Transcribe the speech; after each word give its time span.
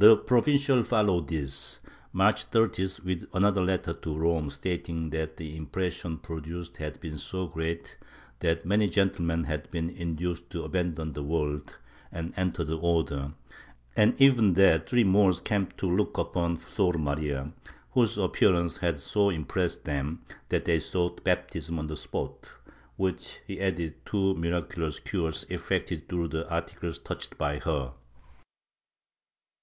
^ 0.00 0.02
The 0.02 0.16
Provincial 0.16 0.82
followed 0.82 1.28
this, 1.28 1.78
March 2.10 2.50
30th, 2.50 3.04
with 3.04 3.28
another 3.34 3.60
letter 3.62 3.92
to 3.92 4.16
Rome 4.16 4.48
stating 4.48 5.10
that 5.10 5.36
the 5.36 5.54
impression 5.54 6.16
produced 6.16 6.78
had 6.78 6.98
been 7.00 7.18
so 7.18 7.46
great 7.48 7.98
that 8.38 8.64
many 8.64 8.88
gentlemen 8.88 9.44
had 9.44 9.70
been 9.70 9.90
induced 9.90 10.48
to 10.50 10.62
abandon 10.62 11.12
the 11.12 11.22
world 11.22 11.76
and 12.10 12.32
enter 12.38 12.64
the 12.64 12.78
Order, 12.78 13.32
and 13.94 14.18
even 14.18 14.54
that 14.54 14.88
three 14.88 15.04
Moors 15.04 15.40
had 15.40 15.44
come 15.44 15.66
to 15.76 15.94
look 15.94 16.16
upon 16.16 16.56
Sor 16.56 16.94
Maria, 16.94 17.52
whose 17.90 18.16
appearance 18.16 18.78
had 18.78 19.00
so 19.02 19.28
impressed 19.28 19.84
them 19.84 20.22
that 20.48 20.64
they 20.64 20.80
sought 20.80 21.22
baptism 21.24 21.78
on 21.78 21.88
the 21.88 21.96
spot— 21.96 22.36
to 22.42 22.48
which 22.96 23.40
he 23.46 23.60
added 23.60 23.96
two 24.06 24.32
miraculous 24.32 24.98
cures 24.98 25.44
effected 25.50 26.08
through 26.08 26.30
articles 26.48 26.98
touched 26.98 27.36
by 27.36 27.58
her. 27.58 27.92